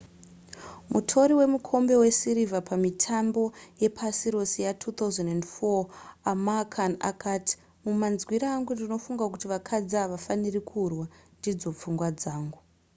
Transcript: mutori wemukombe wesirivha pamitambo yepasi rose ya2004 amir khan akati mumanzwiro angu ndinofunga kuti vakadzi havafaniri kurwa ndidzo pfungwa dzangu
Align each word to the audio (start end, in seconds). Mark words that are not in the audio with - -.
mutori 0.93 1.33
wemukombe 1.39 1.93
wesirivha 2.01 2.59
pamitambo 2.69 3.43
yepasi 3.81 4.25
rose 4.35 4.57
ya2004 4.65 5.83
amir 6.31 6.63
khan 6.73 6.93
akati 7.09 7.53
mumanzwiro 7.83 8.45
angu 8.55 8.71
ndinofunga 8.73 9.23
kuti 9.31 9.45
vakadzi 9.53 9.95
havafaniri 10.01 10.59
kurwa 10.69 11.05
ndidzo 11.39 11.69
pfungwa 11.75 12.09
dzangu 12.19 12.59